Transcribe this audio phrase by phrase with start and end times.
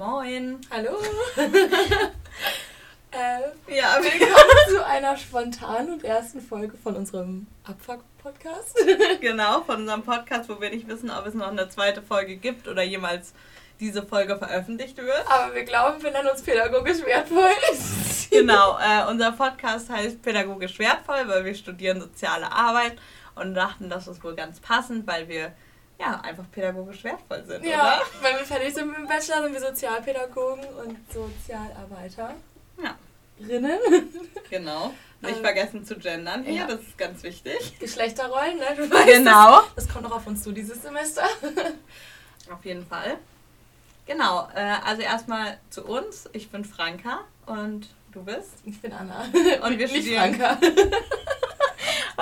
[0.00, 0.58] Moin.
[0.70, 0.96] Hallo.
[1.36, 1.42] äh,
[3.76, 8.78] ja, willkommen zu einer spontanen und ersten Folge von unserem Abfuck-Podcast.
[9.20, 12.66] genau, von unserem Podcast, wo wir nicht wissen, ob es noch eine zweite Folge gibt
[12.66, 13.34] oder jemals
[13.78, 15.26] diese Folge veröffentlicht wird.
[15.28, 17.50] Aber wir glauben, wir nennen uns pädagogisch wertvoll.
[18.30, 22.96] genau, äh, unser Podcast heißt pädagogisch wertvoll, weil wir studieren soziale Arbeit
[23.34, 25.52] und dachten, das ist wohl ganz passend, weil wir
[26.00, 28.02] ja einfach pädagogisch wertvoll sind, ja, oder?
[28.22, 32.34] wenn wir fertig sind mit dem Bachelor, sind wir Sozialpädagogen und Sozialarbeiter.
[32.82, 32.96] Ja.
[33.46, 33.78] Rinnen.
[34.50, 34.92] Genau.
[35.22, 36.66] Nicht ähm, vergessen zu gendern hier, ja.
[36.66, 37.78] das ist ganz wichtig.
[37.78, 38.66] Geschlechterrollen, ne?
[38.76, 39.60] Du weißt, genau.
[39.62, 41.24] Das, das kommt noch auf uns zu dieses Semester.
[42.50, 43.18] auf jeden Fall.
[44.06, 46.28] Genau, äh, also erstmal zu uns.
[46.32, 48.50] Ich bin Franka und du bist?
[48.64, 49.26] Ich bin Anna.
[49.62, 50.34] Und wir studieren.
[50.34, 50.58] Franka.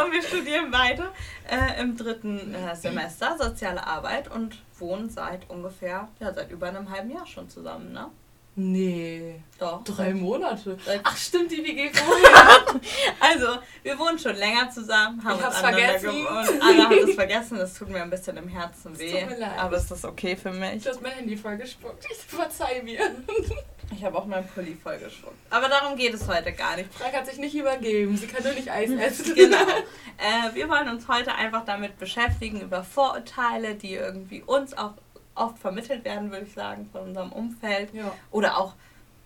[0.04, 1.12] und wir studieren weiter
[1.48, 6.91] äh, im dritten äh, Semester Soziale Arbeit und wohnen seit ungefähr, ja, seit über einem
[6.91, 8.10] halben Jahr schon zusammen, ne?
[8.60, 9.41] Nee.
[9.60, 9.84] Doch.
[9.84, 10.76] Drei Monate.
[11.04, 12.80] Ach stimmt, die WG vorher.
[13.20, 16.62] also, wir wohnen schon länger zusammen, haben ich uns aneinander gewohnt.
[16.62, 19.12] Anna hat es vergessen, das tut mir ein bisschen im Herzen weh.
[19.12, 19.58] Tut mir leid.
[19.58, 20.82] Aber ist das okay für mich?
[20.82, 22.04] Du hast mein Handy vollgespuckt.
[22.10, 23.00] Ich verzeih mir.
[23.91, 25.34] Ich habe auch mein Pulli vollgespuckt.
[25.48, 26.92] Aber darum geht es heute gar nicht.
[26.92, 28.19] Frank hat sich nicht übergeben.
[28.19, 29.34] Sie kann nur nicht Eis essen.
[29.34, 29.56] genau.
[29.56, 34.92] Äh, wir wollen uns heute einfach damit beschäftigen, über Vorurteile, die irgendwie uns auch
[35.38, 37.93] oft vermittelt werden, würde ich sagen, von unserem Umfeld.
[37.94, 38.12] Ja.
[38.31, 38.75] Oder auch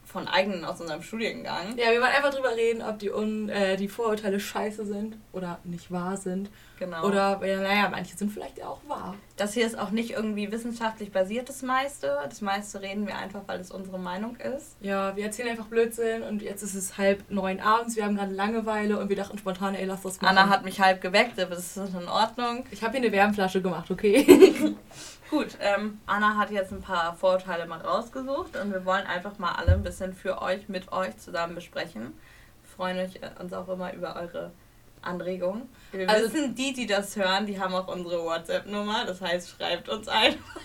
[0.04, 1.78] von eigenen aus unserem Studiengang.
[1.78, 5.58] Ja, wir wollen einfach drüber reden, ob die, Un äh, die Vorurteile scheiße sind oder
[5.64, 6.50] nicht wahr sind.
[6.78, 7.04] Genau.
[7.06, 9.14] Oder, naja, manche sind vielleicht ja auch wahr.
[9.36, 12.18] Das hier ist auch nicht irgendwie wissenschaftlich basiert, das meiste.
[12.28, 14.76] Das meiste reden wir einfach, weil es unsere Meinung ist.
[14.80, 18.34] Ja, wir erzählen einfach Blödsinn und jetzt ist es halb neun abends, wir haben gerade
[18.34, 20.36] Langeweile und wir dachten spontan, ey, lass das machen.
[20.36, 22.66] Anna hat mich halb geweckt, aber das ist in Ordnung.
[22.70, 24.74] Ich habe hier eine Wärmflasche gemacht, okay?
[25.32, 29.52] Gut, ähm, Anna hat jetzt ein paar Vorurteile mal rausgesucht und wir wollen einfach mal
[29.52, 32.02] alle ein bisschen für euch, mit euch zusammen besprechen.
[32.02, 34.52] Wir freuen euch, äh, uns auch immer über eure
[35.00, 35.70] Anregungen.
[35.90, 39.06] Wir also wissen, die, die das hören, die haben auch unsere WhatsApp-Nummer.
[39.06, 40.56] Das heißt, schreibt uns einfach.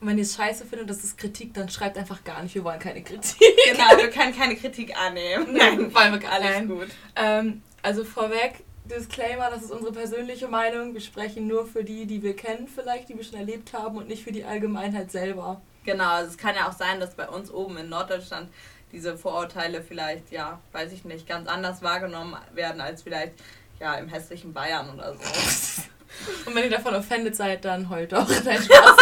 [0.00, 2.54] Und wenn ihr es scheiße findet, das ist Kritik, dann schreibt einfach gar nicht.
[2.54, 3.40] Wir wollen keine Kritik.
[3.68, 5.48] Genau, wir können keine Kritik annehmen.
[5.54, 6.54] Nein, wollen wir gar nicht.
[6.54, 6.88] Alles gut.
[7.16, 10.92] Ähm, also vorweg, Disclaimer, das ist unsere persönliche Meinung.
[10.92, 14.08] Wir sprechen nur für die, die wir kennen, vielleicht, die wir schon erlebt haben und
[14.08, 15.62] nicht für die Allgemeinheit selber.
[15.84, 18.50] Genau, also es kann ja auch sein, dass bei uns oben in Norddeutschland
[18.92, 23.32] diese Vorurteile vielleicht, ja, weiß ich nicht, ganz anders wahrgenommen werden als vielleicht
[23.80, 25.20] ja im hässlichen Bayern oder so.
[26.46, 28.28] Und wenn ihr davon offended seid, dann heult doch.
[28.44, 28.96] Nein, Spaß.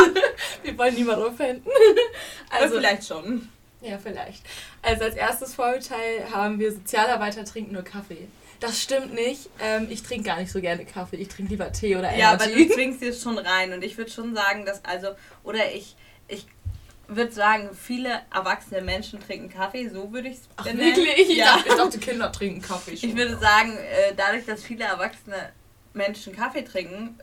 [0.62, 1.70] wir wollen niemanden offenden.
[2.50, 3.48] Also, vielleicht schon.
[3.80, 4.44] Ja, vielleicht.
[4.82, 8.28] Also als erstes Vorurteil haben wir Sozialarbeiter trinken nur Kaffee.
[8.62, 9.50] Das stimmt nicht.
[9.60, 11.16] Ähm, ich trinke gar nicht so gerne Kaffee.
[11.16, 12.20] Ich trinke lieber Tee oder Energy.
[12.20, 13.72] Ja, aber du zwingst dir schon rein.
[13.72, 15.08] Und ich würde schon sagen, dass also,
[15.42, 15.96] oder ich,
[16.28, 16.46] ich
[17.08, 19.88] würde sagen, viele erwachsene Menschen trinken Kaffee.
[19.88, 20.96] So würde ich es benennen.
[20.96, 21.36] Wirklich?
[21.36, 21.58] Ja.
[21.66, 23.10] Ich dachte, Kinder trinken Kaffee schon.
[23.10, 25.52] Ich würde sagen, äh, dadurch, dass viele erwachsene
[25.92, 27.18] Menschen Kaffee trinken,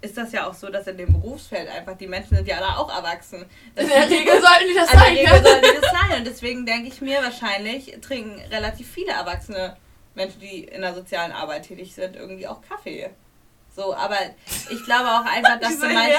[0.00, 2.76] ist das ja auch so, dass in dem Berufsfeld einfach die Menschen sind ja da
[2.76, 3.44] auch erwachsen.
[3.74, 5.16] Das in der Regel sollten die das sein.
[5.16, 6.18] In der Regel sollten die das sein.
[6.18, 9.87] Und deswegen denke ich mir wahrscheinlich, trinken relativ viele erwachsene Menschen,
[10.26, 13.10] die in der sozialen Arbeit tätig sind, irgendwie auch Kaffee.
[13.74, 14.18] So, aber
[14.70, 16.14] ich glaube auch einfach, dass zum Beispiel.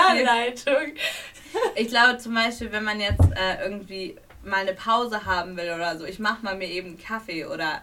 [1.75, 5.97] ich glaube zum Beispiel, wenn man jetzt äh, irgendwie mal eine Pause haben will oder
[5.97, 7.81] so, ich mache mal mir eben Kaffee oder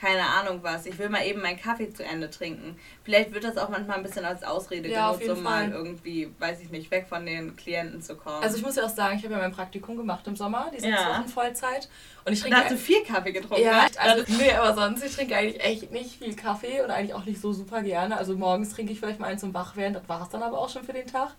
[0.00, 2.78] keine Ahnung was, ich will mal eben meinen Kaffee zu Ende trinken.
[3.02, 6.60] Vielleicht wird das auch manchmal ein bisschen als Ausrede ja, genutzt, um mal irgendwie, weiß
[6.60, 8.42] ich nicht, weg von den Klienten zu kommen.
[8.42, 10.80] Also ich muss ja auch sagen, ich habe ja mein Praktikum gemacht im Sommer, die
[10.80, 11.18] sechs ja.
[11.18, 11.88] Wochen Vollzeit.
[12.24, 12.56] Und ich trinke.
[12.56, 13.90] Da hast du viel Kaffee getrunken, Ja, ne?
[13.96, 17.40] also, nee, aber sonst, ich trinke eigentlich echt nicht viel Kaffee und eigentlich auch nicht
[17.40, 18.18] so super gerne.
[18.18, 20.68] Also morgens trinke ich vielleicht mal einen zum Wachwerden, das war es dann aber auch
[20.68, 21.34] schon für den Tag.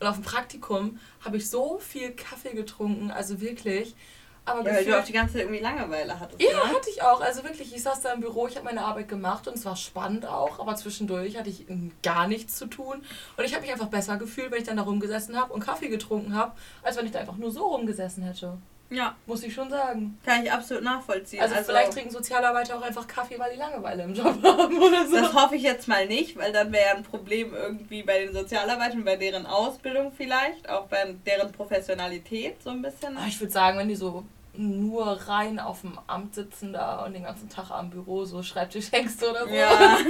[0.00, 3.94] Und auf dem Praktikum habe ich so viel Kaffee getrunken, also wirklich.
[4.44, 6.42] Aber ja, weil du auch die ganze Zeit irgendwie Langeweile hattest.
[6.42, 6.74] Ja, ne?
[6.74, 7.20] hatte ich auch.
[7.20, 9.76] Also wirklich, ich saß da im Büro, ich habe meine Arbeit gemacht und es war
[9.76, 11.66] spannend auch, aber zwischendurch hatte ich
[12.02, 13.04] gar nichts zu tun.
[13.36, 15.88] Und ich habe mich einfach besser gefühlt, wenn ich dann da rumgesessen habe und Kaffee
[15.88, 16.52] getrunken habe,
[16.82, 18.58] als wenn ich da einfach nur so rumgesessen hätte.
[18.92, 19.16] Ja.
[19.26, 20.18] Muss ich schon sagen.
[20.24, 21.40] Kann ich absolut nachvollziehen.
[21.40, 25.06] Also, also, vielleicht trinken Sozialarbeiter auch einfach Kaffee, weil die Langeweile im Job haben oder
[25.06, 25.16] so.
[25.16, 28.32] Das hoffe ich jetzt mal nicht, weil dann wäre ja ein Problem irgendwie bei den
[28.32, 33.16] Sozialarbeitern, bei deren Ausbildung vielleicht, auch bei deren Professionalität so ein bisschen.
[33.26, 34.24] Ich würde sagen, wenn die so
[34.54, 39.30] nur rein auf dem Amt sitzen da und den ganzen Tag am Büro so Schreibtischhengste
[39.30, 39.54] oder so.
[39.54, 39.98] Ja.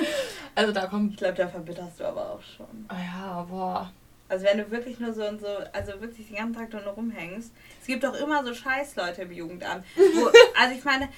[0.54, 1.12] Also da kommt.
[1.12, 2.84] Ich glaube, da verbitterst du aber auch schon.
[2.88, 3.90] Ah ja, boah.
[4.28, 7.52] Also wenn du wirklich nur so und so, also wirklich den ganzen Tag nur rumhängst.
[7.80, 9.84] Es gibt doch immer so Scheißleute im Jugendamt.
[9.94, 10.30] Wo,
[10.60, 11.08] also ich meine,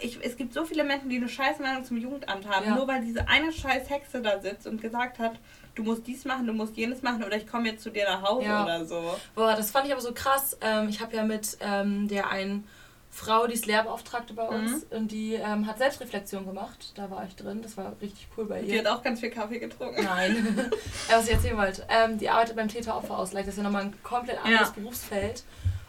[0.00, 2.74] ich, es gibt so viele Menschen, die eine Scheißmeinung zum Jugendamt haben, ja.
[2.74, 5.34] nur weil diese eine Scheißhexe da sitzt und gesagt hat,
[5.74, 8.22] du musst dies machen, du musst jenes machen oder ich komme jetzt zu dir nach
[8.22, 8.64] Hause ja.
[8.64, 9.16] oder so.
[9.34, 10.56] Boah, das fand ich aber so krass.
[10.60, 12.66] Ähm, ich habe ja mit ähm, der einen
[13.14, 14.96] Frau, die ist Lehrbeauftragte bei uns mhm.
[14.96, 16.90] und die ähm, hat Selbstreflexion gemacht.
[16.96, 18.66] Da war ich drin, das war richtig cool bei ihr.
[18.66, 20.02] Die hat auch ganz viel Kaffee getrunken.
[20.02, 20.68] Nein,
[21.08, 21.86] was ich erzählen wollte.
[21.88, 24.74] Ähm, die arbeitet beim Täter-Opfer-Ausgleich, das ist ja nochmal ein komplett anderes ja.
[24.74, 25.44] Berufsfeld.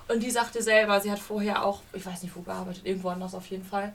[0.07, 3.33] Und die sagte selber, sie hat vorher auch, ich weiß nicht wo gearbeitet, irgendwo anders
[3.33, 3.91] auf jeden Fall.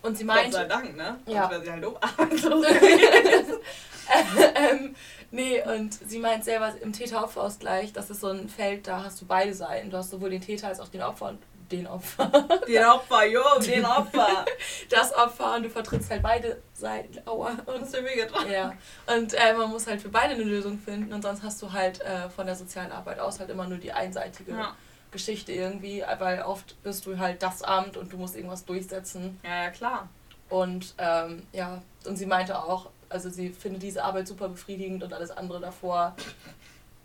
[0.00, 0.44] Und sie meinte.
[0.44, 1.18] Gott sei Dank, ne?
[1.26, 1.50] Ja.
[1.50, 2.66] Sonst sie halt obarbeitslos
[4.54, 4.96] ähm,
[5.30, 9.26] nee, und sie meint selber im Täter-Opfer-Ausgleich, das ist so ein Feld, da hast du
[9.26, 9.90] beide Seiten.
[9.90, 11.28] Du hast sowohl den Täter als auch den Opfer.
[11.28, 11.38] Und
[11.70, 12.26] den Opfer.
[12.66, 14.44] Den Opfer, jo, den Opfer.
[14.88, 17.20] Das Opfer und du vertrittst halt beide Seiten.
[17.26, 17.50] Aua.
[17.66, 18.50] Und, du mir getroffen?
[18.50, 18.72] Ja.
[19.06, 22.00] Und äh, man muss halt für beide eine Lösung finden und sonst hast du halt
[22.00, 24.76] äh, von der sozialen Arbeit aus halt immer nur die einseitige ja.
[25.10, 29.38] Geschichte irgendwie, weil oft bist du halt das Amt und du musst irgendwas durchsetzen.
[29.42, 30.08] Ja, ja, klar.
[30.48, 35.12] Und ähm, ja, und sie meinte auch, also sie findet diese Arbeit super befriedigend und
[35.12, 36.16] alles andere davor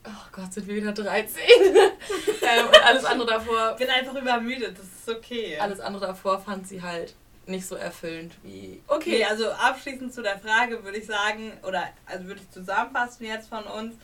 [0.08, 1.38] Oh Gott, sind wir wieder 13.
[1.68, 3.72] ähm, und alles andere davor.
[3.72, 5.58] Ich bin einfach übermüdet, das ist okay.
[5.60, 7.16] Alles andere davor fand sie halt
[7.48, 8.82] nicht so erfüllend wie.
[8.88, 13.50] Okay, also abschließend zu der Frage würde ich sagen, oder also würde ich zusammenfassen jetzt
[13.50, 13.96] von uns,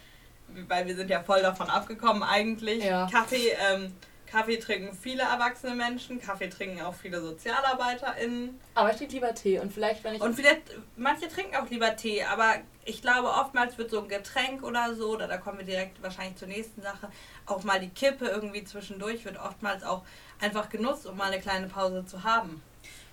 [0.68, 2.84] weil wir sind ja voll davon abgekommen eigentlich.
[2.84, 3.08] Ja.
[3.12, 3.94] Kaffee, ähm,
[4.32, 8.60] Kaffee trinken viele erwachsene Menschen, Kaffee trinken auch viele SozialarbeiterInnen.
[8.76, 10.22] Aber ich trinke lieber Tee und vielleicht, wenn ich.
[10.22, 10.62] Und vielleicht,
[10.96, 12.56] manche trinken auch lieber Tee, aber
[12.86, 16.38] ich glaube, oftmals wird so ein Getränk oder so, oder da kommen wir direkt wahrscheinlich
[16.38, 17.10] zur nächsten Sache,
[17.46, 20.04] auch mal die Kippe irgendwie zwischendurch wird oftmals auch
[20.40, 22.64] einfach genutzt, um mal eine kleine Pause zu haben.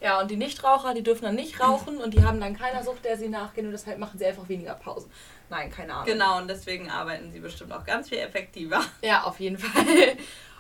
[0.01, 3.05] Ja, und die Nichtraucher, die dürfen dann nicht rauchen und die haben dann keiner Sucht,
[3.05, 5.11] der sie nachgehen und deshalb machen sie einfach weniger Pausen.
[5.51, 6.07] Nein, keine Ahnung.
[6.07, 8.81] Genau, und deswegen arbeiten sie bestimmt auch ganz viel effektiver.
[9.03, 10.17] Ja, auf jeden Fall.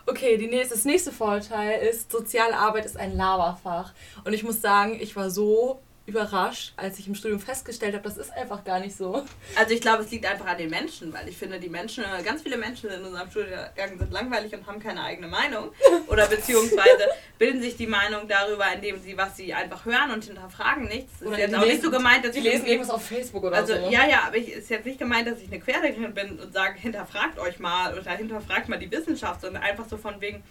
[0.09, 3.93] Okay, die nächste, das nächste Vorteil ist, Sozialarbeit ist ein Laberfach.
[4.25, 8.17] Und ich muss sagen, ich war so überrascht, als ich im Studium festgestellt habe, das
[8.17, 9.25] ist einfach gar nicht so.
[9.57, 12.43] Also ich glaube, es liegt einfach an den Menschen, weil ich finde, die Menschen, ganz
[12.43, 15.71] viele Menschen in unserem Studiengang sind langweilig und haben keine eigene Meinung.
[16.07, 20.89] Oder beziehungsweise bilden sich die Meinung darüber, indem sie, was sie einfach hören und hinterfragen
[20.89, 21.23] nichts.
[21.23, 23.45] Oder ist jetzt auch lesen, nicht so gemeint, dass die ich lesen irgendwas auf Facebook
[23.45, 23.79] oder also, so.
[23.79, 26.53] Also ja, ja, aber es ist jetzt nicht gemeint, dass ich eine Querdenkerin bin und
[26.55, 30.43] sage, hinterfragt euch mal oder hinterfragt mal die Wissenschaft, sondern einfach so von wegen,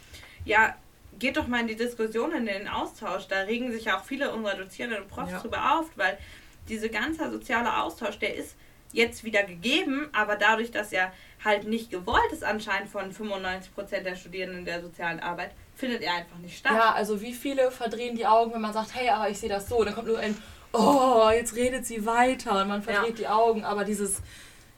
[0.45, 0.75] ja,
[1.19, 3.27] geht doch mal in die Diskussion, in den Austausch.
[3.27, 5.39] Da regen sich ja auch viele unserer Dozierenden und Profs ja.
[5.39, 6.17] drüber auf, weil
[6.69, 8.55] dieser ganze soziale Austausch, der ist
[8.93, 11.11] jetzt wieder gegeben, aber dadurch, dass er
[11.43, 16.37] halt nicht gewollt ist anscheinend von 95% der Studierenden der sozialen Arbeit, findet er einfach
[16.37, 16.73] nicht statt.
[16.73, 19.69] Ja, also wie viele verdrehen die Augen, wenn man sagt, hey, aber ich sehe das
[19.69, 20.35] so, dann kommt nur ein,
[20.73, 23.27] oh, jetzt redet sie weiter und man verdreht ja.
[23.27, 24.21] die Augen, aber dieses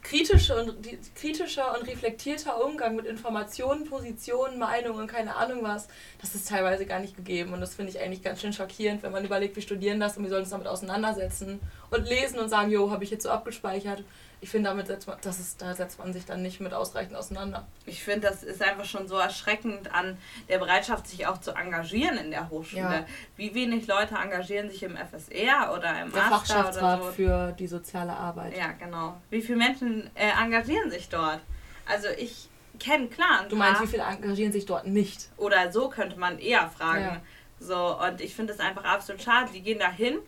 [0.01, 5.87] kritische und, die, kritischer und reflektierter Umgang mit Informationen, Positionen, Meinungen, keine Ahnung was,
[6.21, 7.53] das ist teilweise gar nicht gegeben.
[7.53, 10.23] Und das finde ich eigentlich ganz schön schockierend, wenn man überlegt, wir studieren das und
[10.23, 14.03] wir sollen uns damit auseinandersetzen und lesen und sagen, jo, habe ich jetzt so abgespeichert
[14.41, 17.15] ich finde, damit setzt man, das ist, da setzt man sich dann nicht mit ausreichend
[17.15, 17.67] auseinander.
[17.85, 20.17] Ich finde, das ist einfach schon so erschreckend an
[20.47, 22.81] der Bereitschaft, sich auch zu engagieren in der Hochschule.
[22.81, 23.05] Ja.
[23.35, 27.11] Wie wenig Leute engagieren sich im FSR oder im der Fachschaftsrat so.
[27.11, 28.57] für die soziale Arbeit.
[28.57, 29.19] Ja, genau.
[29.29, 31.41] Wie viele Menschen äh, engagieren sich dort?
[31.85, 33.45] Also ich kenne klar.
[33.49, 35.29] Du meinst, wie viele engagieren sich dort nicht?
[35.37, 37.03] Oder so könnte man eher fragen.
[37.03, 37.21] Ja.
[37.59, 39.51] So, und ich finde es einfach absolut schade.
[39.53, 40.19] Die gehen dahin,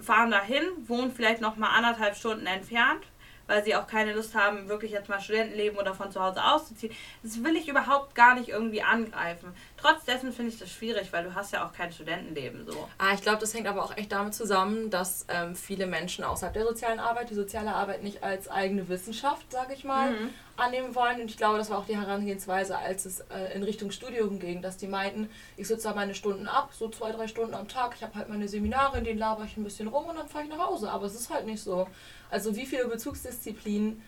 [0.00, 3.02] fahren dahin, wohnen vielleicht noch mal anderthalb Stunden entfernt,
[3.52, 6.94] weil sie auch keine Lust haben, wirklich jetzt mal Studentenleben oder von zu Hause auszuziehen.
[7.22, 9.52] Das will ich überhaupt gar nicht irgendwie angreifen.
[9.82, 12.88] Trotz dessen finde ich das schwierig, weil du hast ja auch kein Studentenleben so.
[12.98, 16.54] Ah, ich glaube, das hängt aber auch echt damit zusammen, dass ähm, viele Menschen außerhalb
[16.54, 20.30] der sozialen Arbeit die soziale Arbeit nicht als eigene Wissenschaft, sage ich mal, mhm.
[20.56, 21.20] annehmen wollen.
[21.20, 24.62] Und ich glaube, das war auch die Herangehensweise, als es äh, in Richtung Studium ging,
[24.62, 27.94] dass die meinten, ich sitze da meine Stunden ab, so zwei, drei Stunden am Tag,
[27.96, 30.44] ich habe halt meine Seminare, in denen laber ich ein bisschen rum und dann fahre
[30.44, 30.92] ich nach Hause.
[30.92, 31.88] Aber es ist halt nicht so.
[32.30, 34.00] Also wie viele Bezugsdisziplinen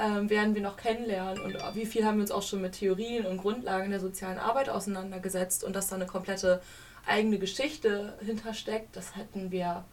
[0.00, 3.26] ähm, werden wir noch kennenlernen und wie viel haben wir uns auch schon mit Theorien
[3.26, 6.62] und Grundlagen der sozialen Arbeit auseinandergesetzt und dass da eine komplette
[7.06, 9.84] eigene Geschichte hintersteckt, das hätten wir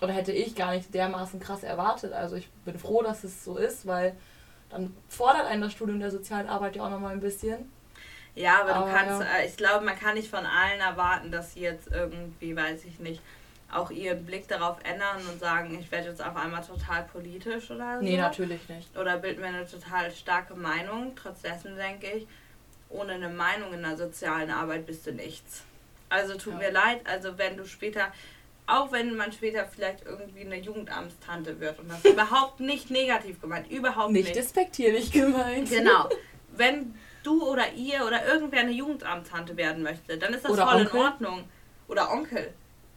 [0.00, 2.12] oder hätte ich gar nicht dermaßen krass erwartet.
[2.12, 4.16] Also ich bin froh, dass es so ist, weil
[4.70, 7.70] dann fordert einen das Studium der sozialen Arbeit ja auch nochmal ein bisschen.
[8.34, 9.36] Ja, aber, aber du kannst, ja.
[9.38, 12.98] Äh, ich glaube, man kann nicht von allen erwarten, dass sie jetzt irgendwie, weiß ich
[12.98, 13.22] nicht,
[13.74, 17.98] auch ihren Blick darauf ändern und sagen, ich werde jetzt auf einmal total politisch oder
[17.98, 18.04] so.
[18.04, 18.96] Nee, natürlich nicht.
[18.96, 21.14] Oder bilden mir eine total starke Meinung.
[21.16, 22.26] Trotzdem denke ich,
[22.88, 25.64] ohne eine Meinung in der sozialen Arbeit bist du nichts.
[26.08, 26.58] Also tut ja.
[26.60, 28.12] mir leid, also wenn du später,
[28.66, 33.70] auch wenn man später vielleicht irgendwie eine Jugendamtstante wird und das überhaupt nicht negativ gemeint,
[33.70, 34.26] überhaupt nicht.
[34.26, 35.68] Nicht despektierlich gemeint.
[35.68, 36.08] Genau.
[36.56, 40.82] Wenn du oder ihr oder irgendwer eine Jugendamtstante werden möchte, dann ist das oder voll
[40.82, 40.94] Onkel.
[40.94, 41.44] in Ordnung.
[41.88, 42.54] Oder Onkel.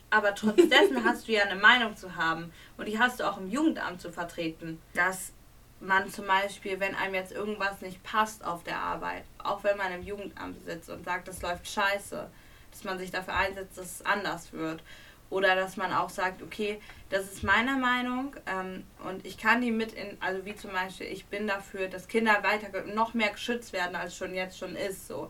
[0.10, 0.62] Aber trotz
[1.04, 4.12] hast du ja eine Meinung zu haben und die hast du auch im Jugendamt zu
[4.12, 4.82] vertreten.
[4.94, 5.34] Das
[5.80, 9.92] man zum Beispiel, wenn einem jetzt irgendwas nicht passt auf der Arbeit, auch wenn man
[9.92, 12.28] im Jugendamt sitzt und sagt, das läuft scheiße,
[12.72, 14.82] dass man sich dafür einsetzt, dass es anders wird.
[15.30, 19.72] Oder dass man auch sagt, okay, das ist meine Meinung ähm, und ich kann die
[19.72, 23.74] mit in, also wie zum Beispiel, ich bin dafür, dass Kinder weiter noch mehr geschützt
[23.74, 25.06] werden, als schon jetzt schon ist.
[25.06, 25.30] So.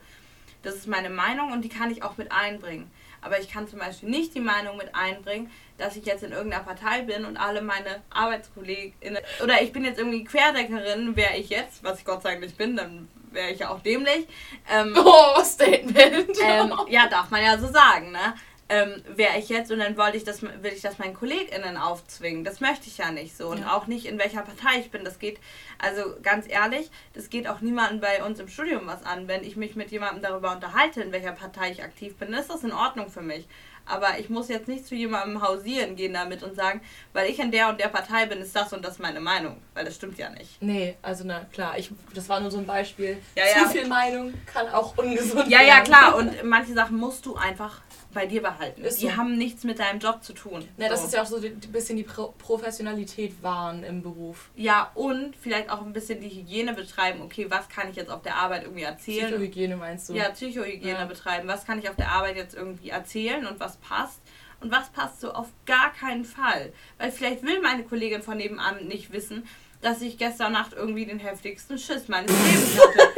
[0.62, 2.92] Das ist meine Meinung und die kann ich auch mit einbringen.
[3.28, 6.64] Aber ich kann zum Beispiel nicht die Meinung mit einbringen, dass ich jetzt in irgendeiner
[6.64, 11.84] Partei bin und alle meine ArbeitskollegInnen oder ich bin jetzt irgendwie Querdeckerin, wäre ich jetzt,
[11.84, 14.28] was ich Gott sei Dank nicht bin, dann wäre ich ja auch dämlich.
[14.72, 16.38] Ähm, oh, Statement.
[16.42, 18.34] Ähm, ja, darf man ja so sagen, ne?
[18.70, 22.44] Ähm, wäre ich jetzt und dann wollte ich das, will ich das meinen KollegInnen aufzwingen.
[22.44, 23.48] Das möchte ich ja nicht so.
[23.48, 23.74] Und ja.
[23.74, 25.06] auch nicht, in welcher Partei ich bin.
[25.06, 25.40] Das geht,
[25.78, 29.28] also ganz ehrlich, das geht auch niemandem bei uns im Studium was an.
[29.28, 32.64] Wenn ich mich mit jemandem darüber unterhalte, in welcher Partei ich aktiv bin, ist das
[32.64, 33.48] in Ordnung für mich.
[33.90, 36.82] Aber ich muss jetzt nicht zu jemandem hausieren gehen damit und sagen,
[37.14, 39.62] weil ich in der und der Partei bin, ist das und das meine Meinung.
[39.74, 40.62] Weil das stimmt ja nicht.
[40.62, 43.18] Nee, also na klar, ich, das war nur so ein Beispiel.
[43.36, 43.70] Ja, Zu ja.
[43.70, 45.68] viel Meinung kann auch ungesund ja, werden.
[45.68, 46.16] Ja, ja, klar.
[46.18, 47.82] Und manche Sachen musst du einfach
[48.14, 48.84] bei dir behalten.
[48.84, 49.18] Ist die so.
[49.18, 50.68] haben nichts mit deinem Job zu tun.
[50.78, 54.50] Ja, das ist ja auch so ein bisschen die Pro Professionalität wahren im Beruf.
[54.56, 57.22] Ja, und vielleicht auch ein bisschen die Hygiene betreiben.
[57.22, 59.28] Okay, was kann ich jetzt auf der Arbeit irgendwie erzählen?
[59.28, 60.14] Psychohygiene meinst du?
[60.14, 61.06] Ja, Psychohygiene ja.
[61.06, 61.48] betreiben.
[61.48, 64.22] Was kann ich auf der Arbeit jetzt irgendwie erzählen und was passt?
[64.60, 66.74] Und was passt so auf gar keinen Fall?
[66.98, 69.48] Weil vielleicht will meine Kollegin von nebenan nicht wissen,
[69.82, 73.10] dass ich gestern Nacht irgendwie den heftigsten Schiss meines Lebens hatte.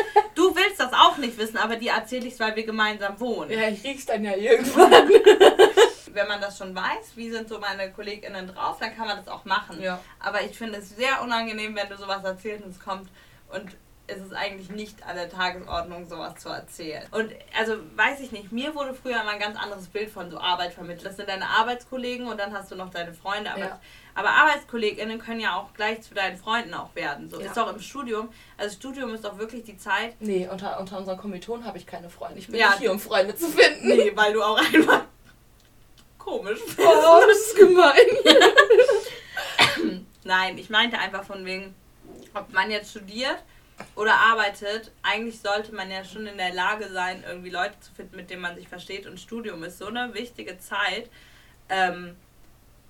[0.59, 3.49] Du willst das auch nicht wissen, aber die erzähle ich weil wir gemeinsam wohnen.
[3.49, 4.91] Ja, ich riech's dann ja irgendwann.
[6.13, 9.29] Wenn man das schon weiß, wie sind so meine KollegInnen drauf, dann kann man das
[9.29, 9.81] auch machen.
[9.81, 10.01] Ja.
[10.19, 13.09] Aber ich finde es sehr unangenehm, wenn du sowas erzählst und es kommt
[13.53, 13.77] und
[14.09, 17.03] es ist eigentlich nicht an der Tagesordnung, sowas zu erzählen.
[17.11, 20.39] Und also weiß ich nicht, mir wurde früher mal ein ganz anderes Bild von so
[20.39, 21.05] Arbeit vermittelt.
[21.05, 23.51] Das sind deine Arbeitskollegen und dann hast du noch deine Freunde.
[23.51, 23.79] Aber ja.
[24.15, 27.29] Aber ArbeitskollegInnen können ja auch gleich zu deinen Freunden auch werden.
[27.29, 27.47] So ja.
[27.47, 28.29] ist auch im Studium.
[28.57, 30.15] Also Studium ist auch wirklich die Zeit.
[30.19, 32.39] Nee, unter, unter unseren Kommilitonen habe ich keine Freunde.
[32.39, 32.71] Ich bin ja.
[32.71, 33.87] nicht hier, um Freunde zu finden.
[33.87, 35.03] Nee, weil du auch einfach
[36.17, 36.79] komisch bist.
[36.79, 37.95] Oh, das ist gemein.
[40.23, 41.73] Nein, ich meinte einfach von wegen,
[42.33, 43.37] ob man jetzt studiert
[43.95, 48.15] oder arbeitet, eigentlich sollte man ja schon in der Lage sein, irgendwie Leute zu finden,
[48.15, 49.07] mit denen man sich versteht.
[49.07, 51.09] Und Studium ist so eine wichtige Zeit.
[51.69, 52.15] Ähm,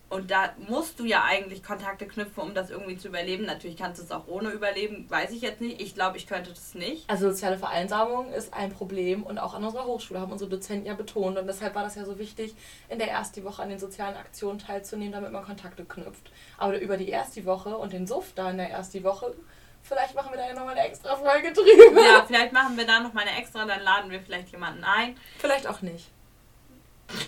[0.09, 3.45] und da musst du ja eigentlich Kontakte knüpfen, um das irgendwie zu überleben.
[3.45, 5.79] Natürlich kannst du es auch ohne überleben, weiß ich jetzt nicht.
[5.79, 7.07] Ich glaube, ich könnte das nicht.
[7.07, 10.95] Also soziale Vereinsamung ist ein Problem und auch an unserer Hochschule haben unsere Dozenten ja
[10.95, 11.37] betont.
[11.37, 12.55] Und deshalb war das ja so wichtig,
[12.89, 16.31] in der ersten Woche an den sozialen Aktionen teilzunehmen, damit man Kontakte knüpft.
[16.57, 19.35] Aber über die erste Woche und den Suff da in der ersten Woche,
[19.83, 22.01] vielleicht machen wir da ja nochmal eine extra Folge drüber.
[22.01, 25.17] Ja, vielleicht machen wir da nochmal eine extra, dann laden wir vielleicht jemanden ein.
[25.37, 26.09] Vielleicht auch nicht.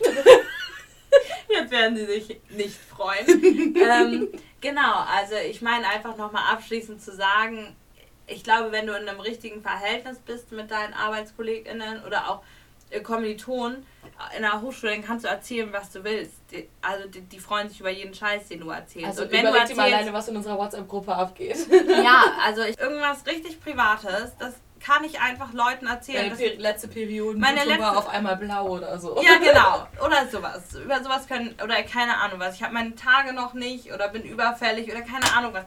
[1.49, 3.27] Jetzt werden sie sich nicht freuen.
[3.75, 4.29] ähm,
[4.61, 7.75] genau, also ich meine einfach nochmal abschließend zu sagen,
[8.27, 12.43] ich glaube, wenn du in einem richtigen Verhältnis bist mit deinen ArbeitskollegInnen oder auch
[13.03, 13.85] Kommilitonen
[14.35, 16.33] in der Hochschule, dann kannst du erzählen, was du willst.
[16.51, 19.07] Die, also die, die, freuen sich über jeden Scheiß, den du erzählst.
[19.07, 21.57] Also und wenn du erzählst, mal alleine, was in unserer WhatsApp-Gruppe abgeht.
[22.03, 26.29] ja, also ich, irgendwas richtig Privates, das kann ich einfach Leuten erzählen.
[26.29, 29.21] Meine per letzte Periode meine letzte war auf einmal blau oder so.
[29.21, 29.87] Ja, genau.
[30.03, 30.73] Oder sowas.
[30.73, 32.55] Über sowas können, oder keine Ahnung was.
[32.55, 35.65] Ich habe meine Tage noch nicht oder bin überfällig oder keine Ahnung was.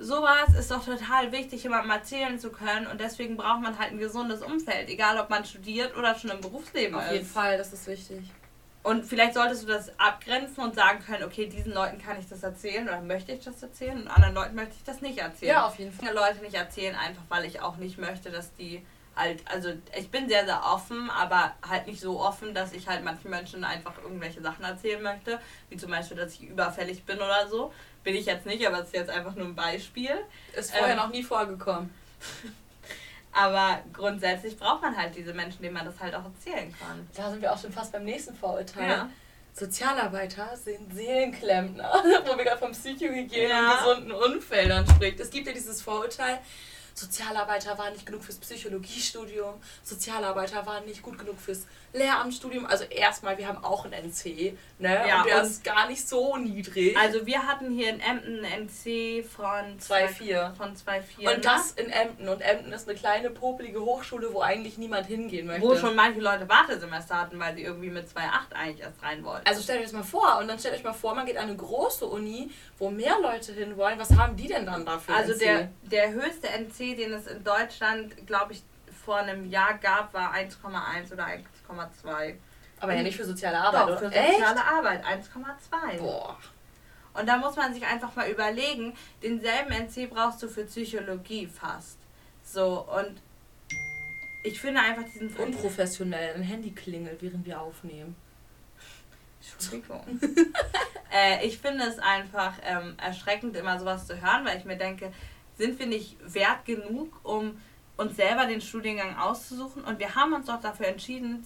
[0.00, 3.98] Sowas ist doch total wichtig, jemandem erzählen zu können und deswegen braucht man halt ein
[3.98, 7.08] gesundes Umfeld, egal ob man studiert oder schon im Berufsleben auf ist.
[7.08, 8.30] Auf jeden Fall, das ist wichtig.
[8.82, 12.42] Und vielleicht solltest du das abgrenzen und sagen können, okay, diesen Leuten kann ich das
[12.42, 15.52] erzählen oder möchte ich das erzählen und anderen Leuten möchte ich das nicht erzählen.
[15.52, 16.14] Ja, auf jeden Fall.
[16.14, 18.82] Leute nicht erzählen, einfach weil ich auch nicht möchte, dass die
[19.20, 23.04] halt, also ich bin sehr, sehr offen, aber halt nicht so offen, dass ich halt
[23.04, 27.48] manchen Menschen einfach irgendwelche Sachen erzählen möchte, wie zum Beispiel, dass ich überfällig bin oder
[27.48, 27.72] so.
[28.02, 30.18] Bin ich jetzt nicht, aber es ist jetzt einfach nur ein Beispiel.
[30.56, 31.90] Ist vorher ähm, noch nie vorgekommen.
[33.32, 37.08] Aber grundsätzlich braucht man halt diese Menschen, denen man das halt auch erzählen kann.
[37.14, 38.90] Da sind wir auch schon fast beim nächsten Vorurteil.
[38.90, 39.10] Ja.
[39.52, 41.92] Sozialarbeiter sind Seelenklempner,
[42.26, 43.72] wo wir gerade vom Psychohygiene ja.
[43.72, 45.20] und gesunden Unfällen spricht.
[45.20, 46.38] Es gibt ja dieses Vorurteil,
[47.00, 52.66] Sozialarbeiter waren nicht genug fürs Psychologiestudium, Sozialarbeiter waren nicht gut genug fürs Lehramtsstudium.
[52.66, 55.02] Also erstmal, wir haben auch ein NC, ne?
[55.08, 56.96] Ja, und der und ist gar nicht so niedrig.
[56.96, 60.54] Also wir hatten hier in Emden ein NC von 2,4.
[60.54, 61.18] Von 2,4.
[61.18, 61.40] Und ne?
[61.40, 62.28] das in Emden.
[62.28, 65.62] Und Emden ist eine kleine, popelige Hochschule, wo eigentlich niemand hingehen möchte.
[65.62, 69.46] Wo schon manche Leute Wartesemester hatten, weil sie irgendwie mit 2,8 eigentlich erst rein wollten.
[69.46, 70.38] Also stellt euch das mal vor.
[70.38, 73.52] Und dann stellt euch mal vor, man geht an eine große Uni, wo mehr Leute
[73.52, 73.98] hinwollen.
[73.98, 75.16] Was haben die denn dann dafür?
[75.16, 75.38] Also NC?
[75.40, 78.62] Der, der höchste NC, den es in Deutschland, glaube ich,
[79.04, 81.40] vor einem Jahr gab, war 1,1 oder 1,2.
[82.80, 84.42] Aber ja nicht für soziale Arbeit, Doch, für soziale Echt?
[84.42, 85.98] Arbeit, 1,2.
[85.98, 86.38] Boah.
[87.12, 91.98] Und da muss man sich einfach mal überlegen, denselben NC brauchst du für Psychologie fast.
[92.42, 93.20] So, und
[94.42, 98.16] ich finde einfach diesen Unprofessionell, ein Handy klingelt, während wir aufnehmen.
[99.42, 100.02] Entschuldigung.
[101.12, 105.12] äh, ich finde es einfach ähm, erschreckend, immer sowas zu hören, weil ich mir denke,
[105.58, 107.60] sind wir nicht wert genug, um
[107.96, 109.84] uns selber den Studiengang auszusuchen?
[109.84, 111.44] Und wir haben uns doch dafür entschieden,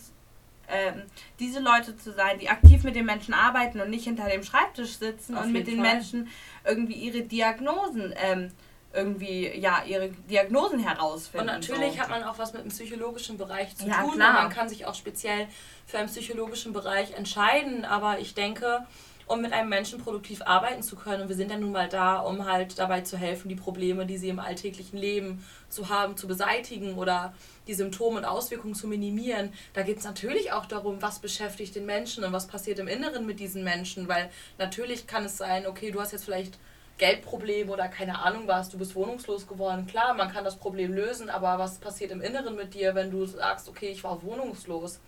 [0.68, 1.02] ähm,
[1.38, 4.97] diese Leute zu sein, die aktiv mit den Menschen arbeiten und nicht hinter dem Schreibtisch
[4.97, 5.94] sitzen Auf und mit den Fall.
[5.94, 6.28] Menschen
[6.64, 8.50] irgendwie ihre Diagnosen ähm,
[8.94, 11.49] irgendwie ja ihre Diagnosen herausfinden.
[11.49, 11.99] Und natürlich so.
[11.99, 14.14] hat man auch was mit dem psychologischen Bereich zu ja, tun.
[14.14, 14.33] Klar.
[14.35, 15.49] man kann sich auch speziell
[15.87, 17.85] für einen psychologischen Bereich entscheiden.
[17.85, 18.87] Aber ich denke,
[19.27, 21.23] um mit einem Menschen produktiv arbeiten zu können.
[21.23, 24.19] Und wir sind ja nun mal da, um halt dabei zu helfen, die Probleme, die
[24.19, 27.35] sie im alltäglichen Leben zu haben, zu beseitigen oder
[27.67, 29.53] die Symptome und Auswirkungen zu minimieren.
[29.73, 33.27] Da geht es natürlich auch darum, was beschäftigt den Menschen und was passiert im Inneren
[33.27, 34.09] mit diesen Menschen.
[34.09, 36.59] Weil natürlich kann es sein, okay, du hast jetzt vielleicht
[36.99, 39.87] Geldproblem oder keine Ahnung was, du bist wohnungslos geworden.
[39.87, 43.25] Klar, man kann das Problem lösen, aber was passiert im Inneren mit dir, wenn du
[43.27, 45.01] sagst, okay, ich war wohnungslos?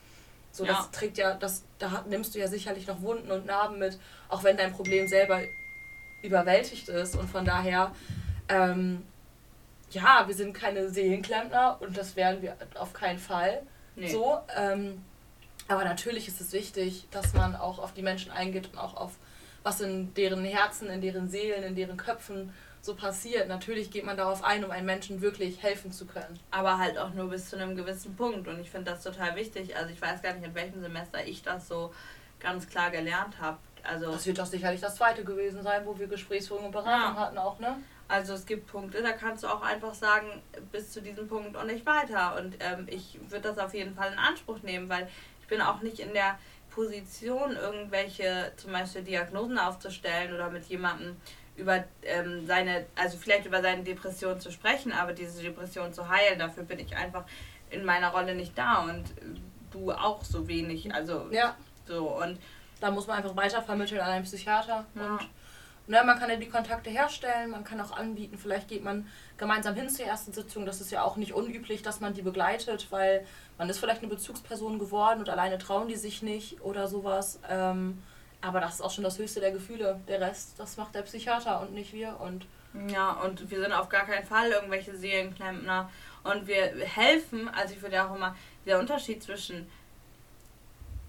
[0.57, 0.73] So, ja.
[0.73, 4.43] das trägt ja, das, da nimmst du ja sicherlich noch Wunden und Narben mit, auch
[4.43, 5.41] wenn dein Problem selber
[6.23, 7.15] überwältigt ist.
[7.17, 7.95] Und von daher,
[8.49, 9.03] ähm,
[9.91, 13.63] ja, wir sind keine Seelenklempner und das wären wir auf keinen Fall.
[13.95, 14.09] Nee.
[14.09, 15.03] So, ähm,
[15.69, 19.13] aber natürlich ist es wichtig, dass man auch auf die Menschen eingeht und auch auf
[19.63, 22.53] was in deren Herzen, in deren Seelen, in deren Köpfen
[22.87, 23.49] so passiert.
[23.49, 26.39] Natürlich geht man darauf ein, um einem Menschen wirklich helfen zu können.
[26.51, 28.49] Aber halt auch nur bis zu einem gewissen Punkt.
[28.49, 29.77] Und ich finde das total wichtig.
[29.77, 31.93] Also ich weiß gar nicht, in welchem Semester ich das so
[32.41, 33.59] ganz klar gelernt habe.
[33.83, 37.17] Also das wird doch sicherlich das zweite gewesen sein, wo wir Gesprächsführung und Beratung ja.
[37.17, 37.77] hatten auch, ne?
[38.09, 41.67] Also es gibt Punkte, da kannst du auch einfach sagen, bis zu diesem Punkt und
[41.67, 42.37] nicht weiter.
[42.37, 45.09] Und ähm, ich würde das auf jeden Fall in Anspruch nehmen, weil
[45.41, 46.39] ich bin auch nicht in der
[46.71, 51.17] Position, irgendwelche zum Beispiel Diagnosen aufzustellen oder mit jemandem
[51.57, 56.39] über ähm, seine, also vielleicht über seine Depression zu sprechen, aber diese Depression zu heilen,
[56.39, 57.25] dafür bin ich einfach
[57.71, 59.05] in meiner Rolle nicht da und
[59.71, 60.93] du auch so wenig.
[60.95, 61.57] Also ja.
[61.87, 62.39] so und
[62.81, 65.07] da muss man einfach weiter vermitteln an einen Psychiater ja.
[65.07, 65.29] und
[65.89, 69.07] Ne, man kann ja die Kontakte herstellen, man kann auch anbieten, vielleicht geht man
[69.39, 70.67] gemeinsam hin zur ersten Sitzung.
[70.67, 73.25] Das ist ja auch nicht unüblich, dass man die begleitet, weil
[73.57, 77.39] man ist vielleicht eine Bezugsperson geworden und alleine trauen die sich nicht oder sowas.
[77.49, 78.03] Ähm,
[78.47, 80.01] aber das ist auch schon das höchste der Gefühle.
[80.07, 82.21] Der Rest, das macht der Psychiater und nicht wir.
[82.21, 82.47] Und
[82.89, 85.91] ja, und wir sind auf gar keinen Fall irgendwelche Seelenklempner.
[86.23, 89.67] Und wir helfen, also ich würde auch immer, der Unterschied zwischen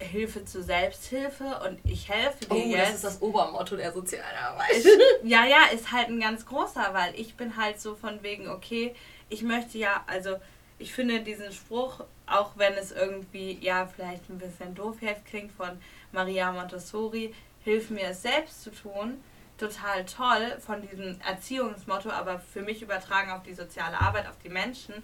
[0.00, 2.88] Hilfe zur Selbsthilfe und ich helfe dir oh, jetzt.
[2.88, 4.84] Das ist das Obermotto der Sozialarbeit.
[5.24, 8.94] ja, ja, ist halt ein ganz großer, weil ich bin halt so von wegen, okay,
[9.28, 10.36] ich möchte ja, also
[10.78, 15.70] ich finde diesen Spruch, auch wenn es irgendwie, ja, vielleicht ein bisschen doof klingt von
[16.12, 19.22] Maria Montessori, hilf mir es selbst zu tun,
[19.58, 24.48] total toll von diesem Erziehungsmotto, aber für mich übertragen auf die soziale Arbeit, auf die
[24.48, 24.94] Menschen,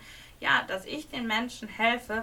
[0.40, 2.22] ja, dass ich den Menschen helfe,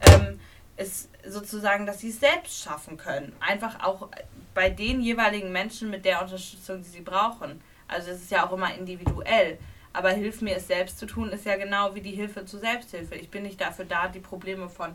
[0.00, 0.40] ähm,
[0.76, 3.34] ist sozusagen, dass sie es selbst schaffen können.
[3.40, 4.08] Einfach auch
[4.54, 7.60] bei den jeweiligen Menschen mit der Unterstützung, die sie brauchen.
[7.88, 9.58] Also es ist ja auch immer individuell.
[9.96, 13.14] Aber hilf mir es selbst zu tun, ist ja genau wie die Hilfe zur Selbsthilfe.
[13.14, 14.94] Ich bin nicht dafür da, die Probleme von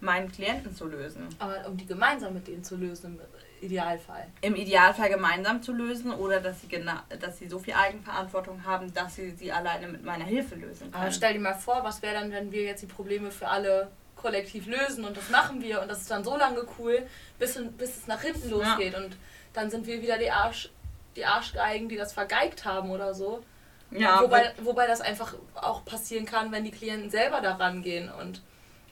[0.00, 1.28] meinen Klienten zu lösen.
[1.38, 3.20] Aber um die gemeinsam mit denen zu lösen,
[3.60, 4.26] im Idealfall.
[4.40, 8.92] Im Idealfall gemeinsam zu lösen oder dass sie, genau, dass sie so viel Eigenverantwortung haben,
[8.92, 10.94] dass sie sie alleine mit meiner Hilfe lösen können.
[11.04, 13.92] Aber stell dir mal vor, was wäre dann, wenn wir jetzt die Probleme für alle
[14.16, 17.06] kollektiv lösen und das machen wir und das ist dann so lange cool,
[17.38, 18.98] bis, bis es nach hinten losgeht ja.
[18.98, 19.16] und
[19.52, 20.70] dann sind wir wieder die, Arsch,
[21.14, 23.44] die Arschgeigen, die das vergeigt haben oder so.
[23.92, 28.42] Ja, wobei, wobei das einfach auch passieren kann, wenn die Klienten selber da rangehen und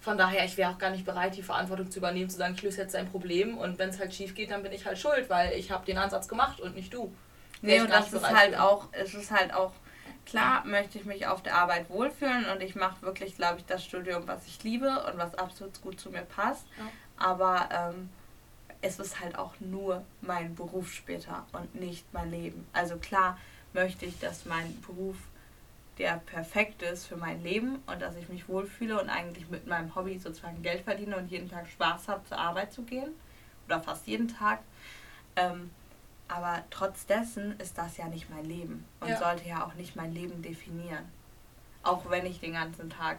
[0.00, 2.62] von daher, ich wäre auch gar nicht bereit, die Verantwortung zu übernehmen, zu sagen, ich
[2.62, 5.28] löse jetzt ein Problem und wenn es halt schief geht, dann bin ich halt schuld,
[5.28, 7.14] weil ich habe den Ansatz gemacht und nicht du.
[7.60, 9.72] Nee, und das ist halt auch, es ist halt auch
[10.30, 13.84] Klar möchte ich mich auf der Arbeit wohlfühlen und ich mache wirklich, glaube ich, das
[13.84, 16.66] Studium, was ich liebe und was absolut gut zu mir passt.
[16.78, 16.84] Ja.
[17.16, 18.10] Aber ähm,
[18.80, 22.66] es ist halt auch nur mein Beruf später und nicht mein Leben.
[22.72, 23.38] Also klar
[23.72, 25.16] möchte ich, dass mein Beruf
[25.98, 29.94] der perfekt ist für mein Leben und dass ich mich wohlfühle und eigentlich mit meinem
[29.94, 33.10] Hobby sozusagen Geld verdiene und jeden Tag Spaß habe, zur Arbeit zu gehen.
[33.66, 34.60] Oder fast jeden Tag.
[35.36, 35.70] Ähm,
[36.26, 39.18] aber trotz dessen ist das ja nicht mein Leben und ja.
[39.18, 41.04] sollte ja auch nicht mein Leben definieren.
[41.82, 43.18] Auch wenn ich den ganzen Tag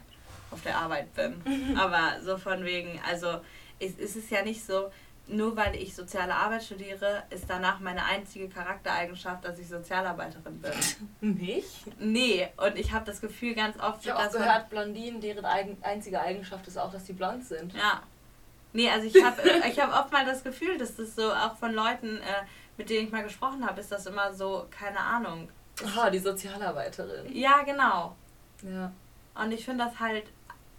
[0.50, 1.42] auf der Arbeit bin.
[1.78, 3.42] Aber so von wegen, also
[3.80, 4.92] es ist es ja nicht so,
[5.28, 10.72] nur weil ich soziale Arbeit studiere, ist danach meine einzige Charaktereigenschaft, dass ich Sozialarbeiterin bin.
[11.38, 12.00] Nicht?
[12.00, 15.78] Nee, und ich habe das Gefühl ganz oft, ich habe auch gehört, Blondinen, deren eigen,
[15.82, 17.74] einzige Eigenschaft ist auch, dass sie blond sind.
[17.74, 18.04] Ja.
[18.74, 21.74] Nee, also ich habe ich hab oft mal das Gefühl, dass das so auch von
[21.74, 22.46] Leuten, äh,
[22.78, 25.50] mit denen ich mal gesprochen habe, ist das immer so, keine Ahnung.
[25.84, 27.34] Aha, die Sozialarbeiterin.
[27.36, 28.16] Ja, genau.
[28.64, 28.92] Ja.
[29.36, 30.26] Und ich finde das halt,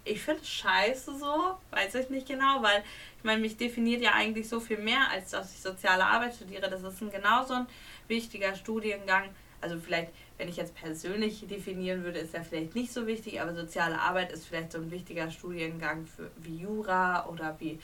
[0.05, 2.83] ich finde es scheiße so, weiß ich nicht genau, weil
[3.17, 6.69] ich meine, mich definiert ja eigentlich so viel mehr, als dass ich soziale Arbeit studiere.
[6.69, 7.67] Das ist ein genauso ein
[8.07, 9.29] wichtiger Studiengang.
[9.61, 13.53] Also vielleicht, wenn ich jetzt persönlich definieren würde, ist er vielleicht nicht so wichtig, aber
[13.53, 17.79] soziale Arbeit ist vielleicht so ein wichtiger Studiengang für, wie Jura oder wie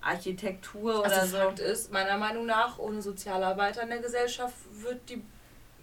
[0.00, 1.42] Architektur oder also so.
[1.42, 5.22] Fakt ist, meiner Meinung nach, ohne Sozialarbeiter in der Gesellschaft wird die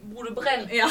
[0.03, 0.69] Bude brennen.
[0.71, 0.87] Ja,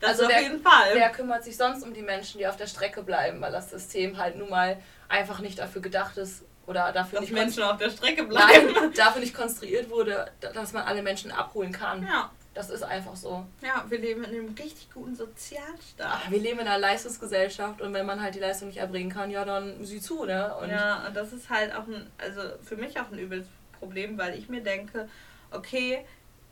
[0.00, 0.94] das also auf wer, jeden Fall.
[0.94, 4.18] Wer kümmert sich sonst um die Menschen, die auf der Strecke bleiben, weil das System
[4.18, 4.76] halt nun mal
[5.08, 8.72] einfach nicht dafür gedacht ist oder dafür dass nicht Menschen auf der Strecke bleiben.
[8.72, 12.02] Nein, dafür nicht konstruiert wurde, dass man alle Menschen abholen kann.
[12.02, 12.30] Ja.
[12.54, 13.44] Das ist einfach so.
[13.62, 16.30] Ja, wir leben in einem richtig guten Sozialstaat.
[16.30, 19.44] Wir leben in einer Leistungsgesellschaft und wenn man halt die Leistung nicht erbringen kann, ja,
[19.44, 20.54] dann sieh zu, ne?
[20.62, 23.46] Und ja, und das ist halt auch ein, also für mich auch ein übles
[23.80, 25.08] Problem, weil ich mir denke,
[25.50, 26.04] okay,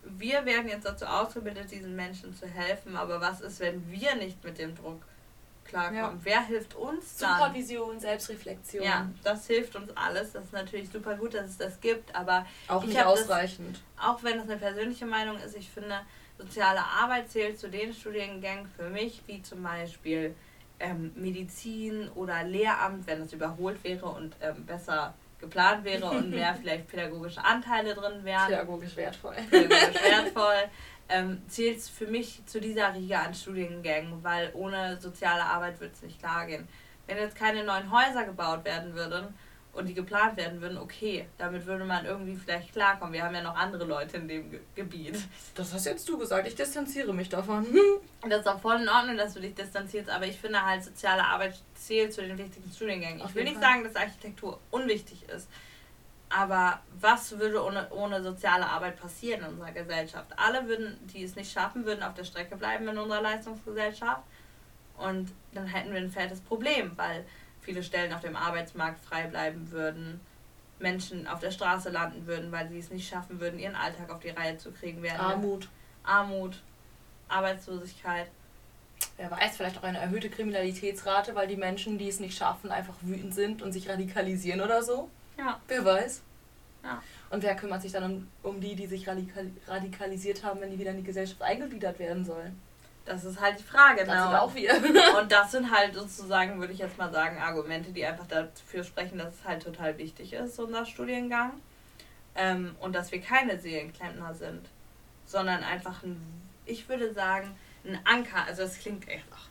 [0.05, 4.43] wir werden jetzt dazu ausgebildet, diesen Menschen zu helfen, aber was ist, wenn wir nicht
[4.45, 5.03] mit dem Druck
[5.65, 5.97] klarkommen?
[5.97, 6.15] Ja.
[6.23, 7.39] Wer hilft uns dann?
[7.39, 8.85] Supervision, Selbstreflexion.
[8.85, 10.33] Ja, das hilft uns alles.
[10.33, 13.81] Das ist natürlich super gut, dass es das gibt, aber auch nicht ausreichend.
[13.97, 16.01] Das, auch wenn das eine persönliche Meinung ist, ich finde,
[16.39, 20.35] soziale Arbeit zählt zu den Studiengängen für mich, wie zum Beispiel
[20.81, 26.55] ähm, Medizin oder Lehramt, wenn es überholt wäre und ähm, besser geplant wäre und mehr
[26.55, 28.47] vielleicht pädagogische Anteile drin wären.
[28.47, 29.35] Pädagogisch wertvoll.
[29.51, 30.71] Pädagogisch wertvoll.
[31.11, 35.93] Ähm, zählt es für mich zu dieser Riege an Studiengängen, weil ohne soziale Arbeit wird
[35.93, 36.67] es nicht klar gehen.
[37.07, 39.35] Wenn jetzt keine neuen Häuser gebaut werden würden
[39.73, 43.15] und die geplant werden würden, okay, damit würde man irgendwie vielleicht klarkommen.
[43.15, 45.19] Wir haben ja noch andere Leute in dem Ge Gebiet.
[45.55, 47.67] Das hast jetzt du gesagt, ich distanziere mich davon.
[48.29, 51.25] Das ist auch voll in Ordnung, dass du dich distanzierst, aber ich finde halt, soziale
[51.25, 53.21] Arbeit zählt zu den wichtigen Studiengängen.
[53.21, 53.63] Auf ich will nicht Fall.
[53.63, 55.49] sagen, dass Architektur unwichtig ist,
[56.29, 60.27] aber was würde ohne, ohne soziale Arbeit passieren in unserer Gesellschaft?
[60.37, 64.23] Alle würden, die es nicht schaffen, würden auf der Strecke bleiben in unserer Leistungsgesellschaft.
[64.97, 67.27] Und dann hätten wir ein fettes Problem, weil
[67.63, 70.21] viele Stellen auf dem Arbeitsmarkt frei bleiben würden,
[70.79, 74.21] Menschen auf der Straße landen würden, weil sie es nicht schaffen würden, ihren Alltag auf
[74.21, 75.03] die Reihe zu kriegen.
[75.03, 75.69] Werden Armut.
[76.05, 76.61] Armut,
[77.29, 78.29] Arbeitslosigkeit.
[79.17, 82.95] Wer weiß, vielleicht auch eine erhöhte Kriminalitätsrate, weil die Menschen, die es nicht schaffen, einfach
[83.03, 85.09] wütend sind und sich radikalisieren oder so.
[85.39, 85.61] Ja.
[85.69, 86.23] Wer weiß.
[86.85, 87.03] Ja.
[87.31, 90.79] Und wer kümmert sich dann um, um die, die sich radikal radikalisiert haben, wenn die
[90.79, 92.61] wieder in die Gesellschaft eingegliedert werden sollen?
[93.05, 94.05] Das ist halt die Frage.
[94.05, 94.23] Das ne?
[94.23, 94.75] sind auch wir.
[95.21, 99.19] Und das sind halt sozusagen, würde ich jetzt mal sagen, Argumente, die einfach dafür sprechen,
[99.19, 101.53] dass es halt total wichtig ist, unser Studiengang.
[102.35, 104.67] Ähm, und dass wir keine Seelenklempner sind,
[105.27, 106.19] sondern einfach ein,
[106.65, 108.47] ich würde sagen, ein Anker.
[108.47, 109.49] Also das klingt echt, ach,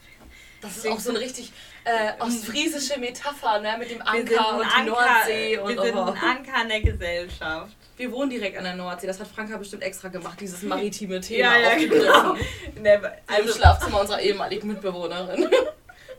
[0.61, 1.51] das ist auch so eine richtig
[1.83, 3.75] äh, ostfriesische Metapher, ne?
[3.79, 6.03] Mit dem Anker und der Nordsee und Wir sind oh.
[6.03, 7.75] ein Anker in der Gesellschaft.
[8.01, 9.05] Wir wohnen direkt an der Nordsee.
[9.05, 12.35] Das hat Franka bestimmt extra gemacht, dieses maritime Thema ja, ja, genau.
[12.81, 15.47] Ne, also Im Schlafzimmer unserer ehemaligen Mitbewohnerin.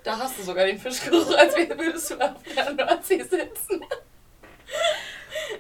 [0.05, 3.85] Da hast du sogar den Fischgeruch, als würdest du auf der Nordsee sitzen.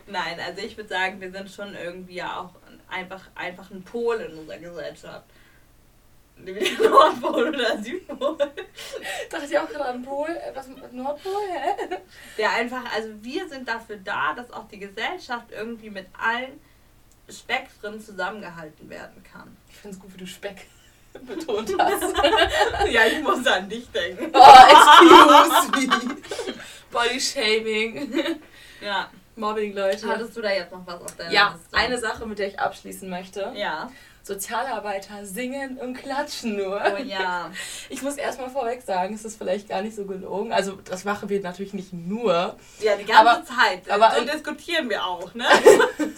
[0.08, 2.50] Nein, also ich würde sagen, wir sind schon irgendwie ja auch
[2.88, 5.26] einfach, einfach ein Pol in unserer Gesellschaft.
[6.36, 8.36] Nordpol oder Südpol.
[9.30, 10.28] Dachte ich auch gerade an Pol.
[10.28, 11.32] Äh, was Nordpol?
[11.52, 11.96] Hä?
[12.36, 16.60] Der einfach, also wir sind dafür da, dass auch die Gesellschaft irgendwie mit allen
[17.30, 19.56] Spektren zusammengehalten werden kann.
[19.70, 20.66] Ich finde es gut, wie du Speck
[21.12, 22.14] betont hast.
[22.90, 24.30] ja, ich muss an dich denken.
[24.34, 26.16] Oh, excuse me.
[26.90, 28.40] Body Shaming.
[28.80, 29.08] Ja.
[29.36, 30.06] Mobbing, Leute.
[30.08, 31.74] Hattest du da jetzt noch was auf deiner Ja, Liste?
[31.76, 33.50] eine Sache, mit der ich abschließen möchte.
[33.54, 33.90] Ja.
[34.22, 36.80] Sozialarbeiter singen und klatschen nur.
[36.80, 37.50] Oh ja.
[37.88, 40.52] Ich muss erstmal vorweg sagen, es ist vielleicht gar nicht so gelogen.
[40.52, 42.56] Also das machen wir natürlich nicht nur.
[42.80, 43.90] Ja, die ganze aber, Zeit.
[43.90, 45.46] Aber und diskutieren wir auch, ne?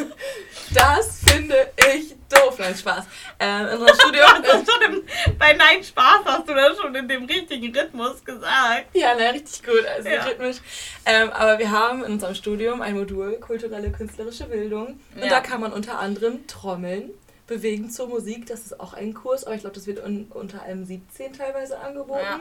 [0.74, 2.58] das finde ich doof.
[2.58, 3.04] Nein, Spaß.
[3.38, 4.26] Ähm, in unserem Studium.
[4.44, 8.86] schon im, bei Nein Spaß hast du das schon in dem richtigen Rhythmus gesagt.
[8.94, 9.84] Ja, ne, richtig gut.
[9.96, 10.22] Also ja.
[10.24, 10.58] rhythmisch.
[11.06, 15.00] Ähm, aber wir haben in unserem Studium ein Modul kulturelle künstlerische Bildung.
[15.14, 15.28] Und ja.
[15.28, 17.10] da kann man unter anderem trommeln,
[17.46, 20.62] Bewegen zur Musik, das ist auch ein Kurs, aber ich glaube, das wird un unter
[20.62, 22.20] einem 17 teilweise angeboten.
[22.22, 22.40] Ja.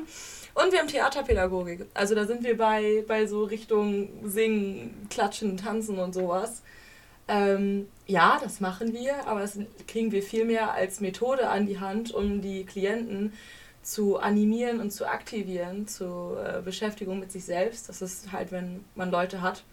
[0.64, 1.88] Und wir haben Theaterpädagogik.
[1.94, 6.62] Also da sind wir bei, bei so Richtung Singen, Klatschen, Tanzen und sowas.
[7.28, 11.80] Ähm, ja, das machen wir, aber das kriegen wir viel mehr als Methode an die
[11.80, 13.34] Hand, um die Klienten
[13.82, 17.90] zu animieren und zu aktivieren zur äh, Beschäftigung mit sich selbst.
[17.90, 19.64] Das ist halt, wenn man Leute hat,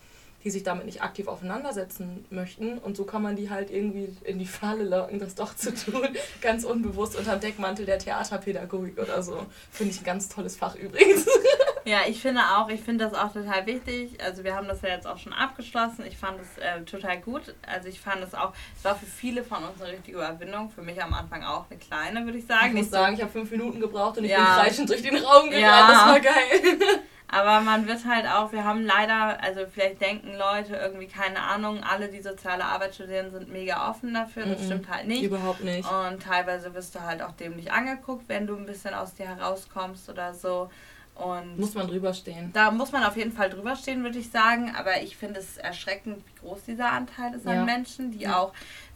[0.44, 2.78] die sich damit nicht aktiv auseinandersetzen möchten.
[2.78, 6.08] Und so kann man die halt irgendwie in die Falle locken, das doch zu tun.
[6.40, 9.46] ganz unbewusst unter dem Deckmantel der Theaterpädagogik oder so.
[9.70, 11.26] Finde ich ein ganz tolles Fach übrigens.
[11.90, 14.16] Ja, ich finde auch, ich finde das auch total wichtig.
[14.24, 16.04] Also wir haben das ja jetzt auch schon abgeschlossen.
[16.06, 17.54] Ich fand es äh, total gut.
[17.66, 20.70] Also ich fand es auch, es war für viele von uns eine richtige Überwindung.
[20.70, 22.66] Für mich am Anfang auch eine kleine, würde ich sagen.
[22.68, 24.36] Ich muss Nicht sagen, ich habe fünf Minuten gebraucht und ich Ja.
[24.38, 25.62] bin kreischend durch den Raum gerannt.
[25.62, 25.88] Ja.
[25.88, 26.78] Das war geil.
[27.32, 31.80] Aber man wird halt auch, wir haben leider, also vielleicht denken Leute irgendwie, keine Ahnung,
[31.84, 34.46] alle, die soziale Arbeit studieren, sind mega offen dafür.
[34.46, 34.64] Das Mhm.
[34.66, 35.22] stimmt halt nicht.
[35.22, 35.88] Überhaupt nicht.
[35.88, 40.08] Und teilweise wirst du halt auch dämlich angeguckt, wenn du ein bisschen aus dir herauskommst
[40.10, 40.70] oder so.
[41.14, 42.50] Und Muss man drüber stehen.
[42.54, 44.74] da muss man auf jeden Fall drüber stehen, würde ich sagen.
[44.74, 47.52] Aber ich finde es erschreckend, wie groß dieser Anteil ist Ja.
[47.52, 48.38] an Menschen, die Ja.
[48.38, 48.52] auch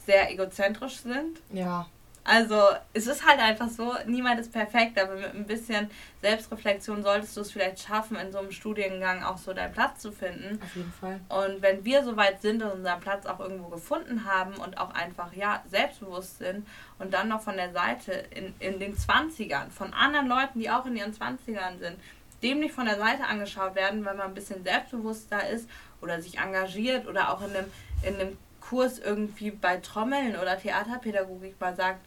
[0.06, 1.40] sehr egozentrisch sind.
[1.52, 1.86] Ja.
[2.26, 2.58] Also
[2.94, 5.90] es ist halt einfach so, niemand ist perfekt, aber mit ein bisschen
[6.22, 10.10] Selbstreflexion solltest du es vielleicht schaffen, in so einem Studiengang auch so deinen Platz zu
[10.10, 10.58] finden.
[10.62, 11.20] Auf jeden Fall.
[11.28, 14.94] Und wenn wir so weit sind und unseren Platz auch irgendwo gefunden haben und auch
[14.94, 16.66] einfach, ja, selbstbewusst sind
[16.98, 20.86] und dann noch von der Seite in, in den 20ern, von anderen Leuten, die auch
[20.86, 21.98] in ihren 20ern sind,
[22.42, 25.68] dem nicht von der Seite angeschaut werden, weil man ein bisschen selbstbewusster ist
[26.00, 27.70] oder sich engagiert oder auch in einem,
[28.02, 32.00] in einem Kurs irgendwie bei Trommeln oder Theaterpädagogik mal sagt,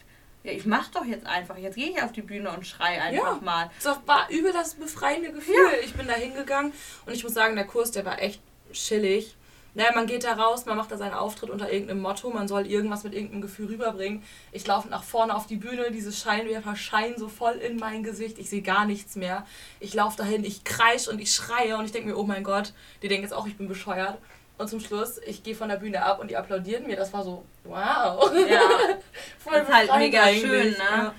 [0.48, 3.36] ja, ich mach doch jetzt einfach, jetzt gehe ich auf die Bühne und schrei einfach
[3.36, 3.40] Ja.
[3.44, 3.70] mal.
[3.84, 5.54] Das war übel das befreiende Gefühl.
[5.84, 6.72] Ich bin da hingegangen
[7.06, 9.36] und ich muss sagen, der Kurs, der war echt chillig.
[9.74, 12.66] Naja, man geht da raus, man macht da seinen Auftritt unter irgendeinem Motto, man soll
[12.66, 14.24] irgendwas mit irgendeinem Gefühl rüberbringen.
[14.52, 18.40] Ich laufe nach vorne auf die Bühne, diese Scheinwerfer scheinen so voll in mein Gesicht,
[18.40, 19.46] ich sehe gar nichts mehr.
[19.80, 22.74] Ich laufe dahin, ich kreische und ich schreie und ich denke mir, oh mein Gott,
[23.04, 24.18] die denken jetzt auch, ich bin bescheuert.
[24.58, 26.96] Und zum Schluss, ich gehe von der Bühne ab und die applaudieren mir.
[26.96, 28.32] Das war so, wow.
[28.50, 28.62] Ja,
[29.38, 30.78] Voll das ist halt mega eigentlich, schön, ne?
[30.80, 31.14] ja.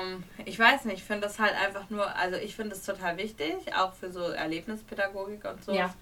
[0.00, 3.16] Ähm, ich weiß nicht, ich finde das halt einfach nur, also ich finde es total
[3.16, 5.72] wichtig, auch für so Erlebnispädagogik und so.
[5.72, 5.92] Ja.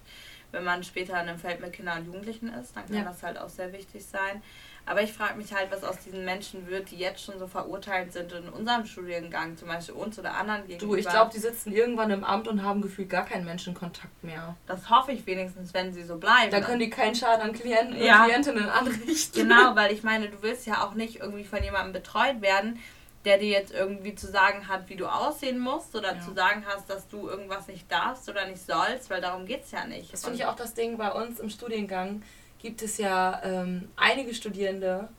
[0.51, 3.03] Wenn man später in einem Feld mit Kindern und Jugendlichen ist, dann kann Ja.
[3.03, 4.41] das halt auch sehr wichtig sein.
[4.89, 8.13] Aber ich frage mich halt, was aus diesen Menschen wird, die jetzt schon so verurteilt
[8.13, 10.93] sind in unserem Studiengang, zum Beispiel uns oder anderen gegenüber.
[10.93, 14.55] Du, ich glaube, die sitzen irgendwann im Amt und haben gefühlt gar keinen Menschenkontakt mehr.
[14.65, 16.51] das hoffe ich wenigstens, wenn sie so bleiben.
[16.51, 18.21] Da können die keinen Schaden an Klienten Ja.
[18.21, 19.41] und Klientinnen anrichten.
[19.49, 22.79] Genau, weil ich meine, du willst ja auch nicht irgendwie von jemandem betreut werden,
[23.25, 26.21] der dir jetzt irgendwie zu sagen hat, wie du aussehen musst oder Ja.
[26.21, 29.71] zu sagen hast, dass du irgendwas nicht darfst oder nicht sollst, weil darum geht es
[29.71, 30.13] ja nicht.
[30.13, 32.21] Das finde ich auch das Ding bei uns im Studiengang.
[32.59, 35.09] Gibt es ja ähm, einige Studierende,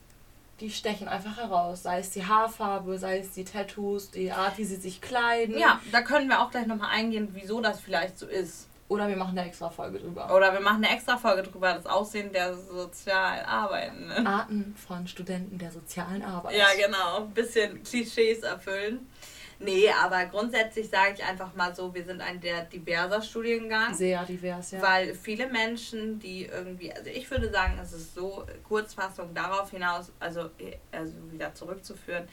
[0.61, 1.85] die stechen einfach heraus.
[1.85, 5.57] Sei es die Haarfarbe, sei es die Tattoos, die Art, wie sie sich kleiden.
[5.57, 8.69] Ja, da können wir auch gleich nochmal eingehen, wieso das vielleicht so ist.
[8.89, 10.35] Oder wir machen eine extra Folge drüber.
[10.35, 14.27] Oder wir machen eine extra Folge drüber, das Aussehen der sozial Arbeitenden.
[14.27, 16.57] Arten von Studenten der sozialen Arbeit.
[16.57, 17.25] Ja, genau.
[17.25, 19.07] Ein bisschen Klischees erfüllen.
[19.61, 23.93] Nee, aber grundsätzlich sage ich einfach mal so, wir sind ein sehr diverser Studiengang.
[23.93, 24.81] Sehr divers, ja.
[24.81, 30.13] Weil viele Menschen, die irgendwie, also ich würde sagen, es ist so, Kurzfassung darauf hinaus,
[30.21, 30.51] also,
[30.93, 32.29] also wieder zurückzuführen,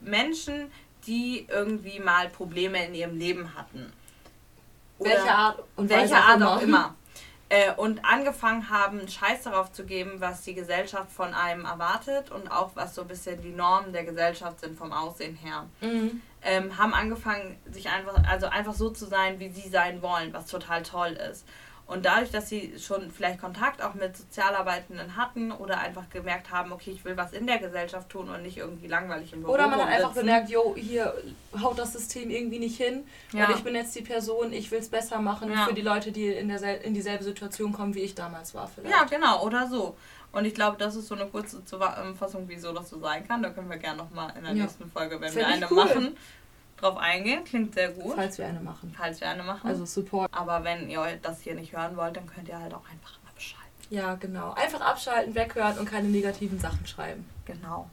[0.00, 0.70] Menschen,
[1.06, 3.92] die irgendwie mal Probleme in ihrem Leben hatten.
[4.98, 6.94] Welche Art und welche Art auch immer.
[7.50, 12.50] Äh, und angefangen haben, Scheiß darauf zu geben, was die Gesellschaft von einem erwartet und
[12.50, 15.66] auch was so ein bisschen die Normen der Gesellschaft sind vom Aussehen her.
[15.80, 16.20] Mhm.
[16.42, 20.46] Ähm, haben angefangen, sich einfach, also einfach so zu sein, wie sie sein wollen, was
[20.46, 21.44] total toll ist.
[21.88, 26.70] Und dadurch, dass sie schon vielleicht Kontakt auch mit Sozialarbeitenden hatten oder einfach gemerkt haben,
[26.70, 29.68] okay, ich will was in der Gesellschaft tun und nicht irgendwie langweilig im Büro Oder
[29.68, 31.14] man hat einfach bemerkt, jo, hier
[31.58, 33.04] haut das System irgendwie nicht hin.
[33.32, 33.46] Ja.
[33.46, 35.64] Und ich bin jetzt die Person, ich will es besser machen Ja.
[35.64, 38.94] für die Leute, die in, der, in dieselbe Situation kommen, wie ich damals war vielleicht.
[38.94, 39.96] Ja, genau, oder so.
[40.32, 43.42] Und ich glaube, das ist so eine kurze Zusammenfassung, wieso das so sein kann.
[43.42, 44.62] Da können wir gerne nochmal in der Ja.
[44.64, 45.76] nächsten Folge, wenn wir eine cool.
[45.76, 46.16] machen,
[46.76, 47.44] drauf eingehen.
[47.44, 48.94] Klingt sehr gut, falls, Falls wir eine machen.
[48.98, 49.66] wir eine machen.
[49.66, 50.30] Also Support.
[50.32, 53.68] Aber wenn ihr das hier nicht hören wollt, dann könnt ihr halt auch einfach abschalten.
[53.90, 54.52] Ja, genau.
[54.52, 57.24] Einfach abschalten, weghören und keine negativen Sachen schreiben.
[57.46, 57.88] Genau.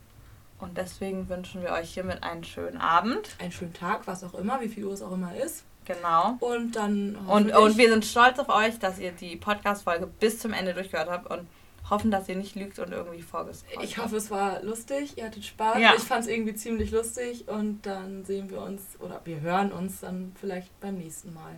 [0.60, 3.30] Und deswegen wünschen wir euch hiermit einen schönen Abend.
[3.40, 5.64] Einen schönen Tag, was auch immer, wie viel Uhr es auch immer ist.
[5.86, 6.38] Genau.
[6.40, 10.52] Und dann Und, und wir sind stolz auf euch, dass ihr die Podcast-Folge bis zum
[10.54, 11.48] Ende durchgehört habt und
[11.90, 15.46] hoffen, dass ihr nicht lügt und irgendwie vorgescrollt ich hoffe, es war lustig, ihr hattet
[15.46, 15.80] Spaß.
[15.80, 15.94] Ja.
[15.96, 20.00] Ich fand es irgendwie ziemlich lustig und dann sehen wir uns oder wir hören uns
[20.00, 21.54] dann vielleicht beim nächsten Mal.